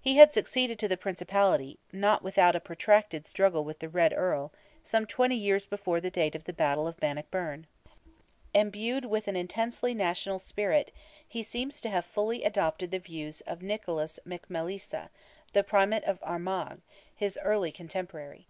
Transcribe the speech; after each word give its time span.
He 0.00 0.16
had 0.18 0.32
succeeded 0.32 0.78
to 0.78 0.86
the 0.86 0.96
principality—not 0.96 2.22
without 2.22 2.54
a 2.54 2.60
protracted 2.60 3.26
struggle 3.26 3.64
with 3.64 3.80
the 3.80 3.88
Red 3.88 4.12
Earl—some 4.12 5.06
twenty 5.06 5.34
years 5.34 5.66
before 5.66 6.00
the 6.00 6.08
date 6.08 6.36
of 6.36 6.44
the 6.44 6.52
battle 6.52 6.86
of 6.86 6.98
Bannockburn. 6.98 7.66
Endued 8.54 9.06
with 9.06 9.26
an 9.26 9.34
intensely 9.34 9.92
national 9.92 10.38
spirit, 10.38 10.92
he 11.26 11.42
seems 11.42 11.80
to 11.80 11.88
have 11.90 12.06
fully 12.06 12.44
adopted 12.44 12.92
the 12.92 13.00
views 13.00 13.40
of 13.40 13.60
Nicholas 13.60 14.20
McMaelisa, 14.24 15.08
the 15.52 15.64
Primate 15.64 16.04
of 16.04 16.20
Armagh, 16.22 16.80
his 17.12 17.36
early 17.42 17.72
cotemporary. 17.72 18.46